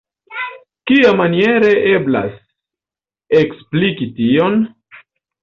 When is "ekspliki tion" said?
3.43-4.59